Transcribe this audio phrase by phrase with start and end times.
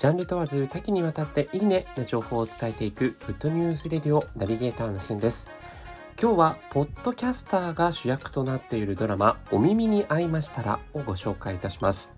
[0.00, 5.50] ジャンル問わず多岐にわたっていいねな情報を伝えていくグッドニュースレディオナビゲーターのしんです。
[6.18, 12.14] 今日はポッドキャスターが主役となっているドラマお耳に合いましたらをご紹介いたします。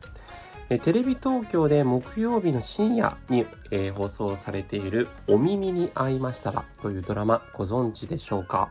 [0.68, 8.70] テレビ東京で木曜日の深夜に、えー、放送されている「お耳に合いましたら」というドラマご存知でしょうか、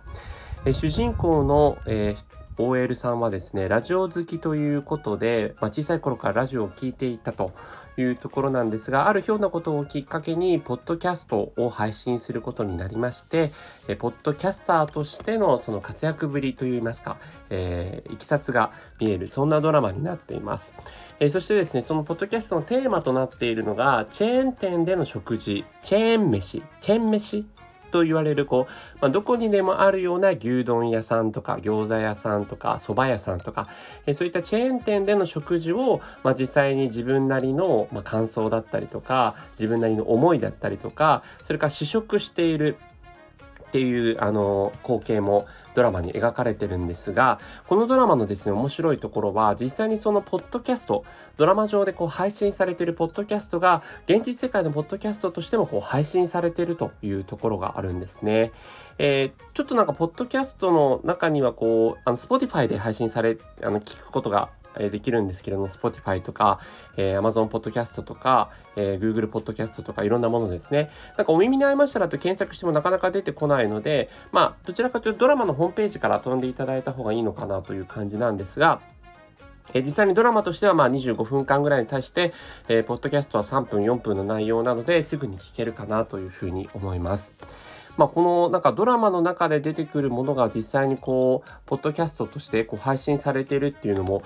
[0.64, 7.53] えー、主人公の、えー OL さんはですねラジオ好きということで、まあ、小さい頃からラジオを聴いていたと
[7.98, 13.52] いうところなんですがあるひょうなことをきっかけにポッドキャストを配信することになりまして
[13.88, 17.17] えポッドキャスターとしてのその活躍ぶりといいますか、
[17.49, 20.71] えー、いきさつが見えるそんなドラマになっています。
[21.20, 27.45] えー、そしてですねそのポッドキャストのテーマとなっているのがチェーン店での食事チェーン飯チェーン飯
[27.91, 33.68] と言われるこう、まあ、どこにでもあるような牛丼屋さんとか餃子屋さんとか蕎麦屋さんとか、
[34.05, 42.77] えそういったチェーン店での食事を、まあ、実際に自分なりの、ま感想だったりとか自分なりの思いだったりとかそれから試食している
[43.68, 51.05] っていうあの光景もドラマに描かれてるんですがこのドラマのですね面白いところは実際にそのポッドキャスト
[51.38, 58.52] ドラマ上でこう配信されているポッドキャストが現実世界のポッドキャストとしてもこう配信されているというところがあるんですね。
[58.98, 66.59] えー、ちょっとなんかポッドキャストの中にはこうあの Spotify で配信されあの聞くことができるんですけれども、Spotify とか、
[66.97, 70.90] えー、Amazon Podcast とか、えー、Google Podcast とかいろんなものですね。
[71.18, 78.81] なんかお耳に合いましたらと検索してもなかなか出てこないので、まあ、どちらかというとドラマのホームページから飛んでいただいた方がいいのかなという感じなんですが、
[79.74, 82.34] え実際にドラマとしてはまあ25分間ぐらいに対して、
[82.68, 87.34] えー、ポッドキャストは3分4分の内容なのですぐに聞けるかなというふうに思います。
[87.97, 94.23] まあ、このなんかドラマの中で出てくるものが実際にこうポッドキャストとしてこう配信されてるっていうのも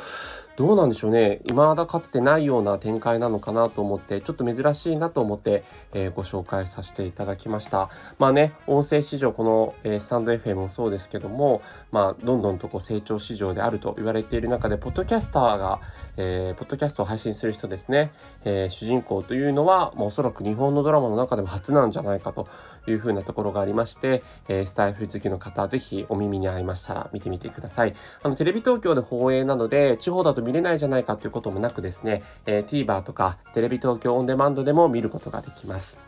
[0.58, 1.42] どうなんでしょうね。
[1.44, 7.90] 未だかつてないような展開なのかなと思ってちょっと珍しいなと思って、えー、ご紹介させていただきました。
[8.20, 11.62] まあね音声市場この、えー、スタンド FM もそうですけども
[11.92, 15.82] まあどんどんとこう成長市場であると言われている中でポッドキャスターが、
[16.16, 18.12] えー、ポッドキャストを配信する人ですね、
[18.46, 22.48] え主人公というのは、まあ、おそらく日本のドラマの中でも初なんじゃないかと
[22.88, 27.94] いうふうなところがありまして、えスタイフ好きの方ぜひお耳に合いましたら見てみてください。
[28.24, 36.00] あのテレビ東京で放映なので地方だと見れないじゃないかということもなくですね、えー、TVer とかテレビ東京オンデマンドでも見ることができます。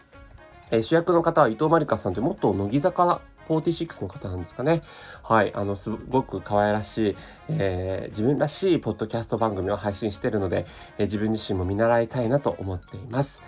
[0.71, 4.81] えー、主役の方は伊藤まりかさんという元乃木坂46の方なんですかね。
[5.23, 5.53] はい。
[5.55, 7.15] あの、すごく可愛らしい、
[7.49, 10.65] えー、自分らしいポッドキャスト番組を配信しているので、
[10.97, 13.41] えー、自分自身も見習いたいなと思っています。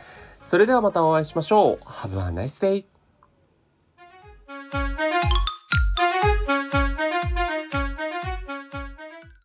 [0.46, 1.86] それではまたお会いしましょう。
[1.86, 2.99] Have a nice day!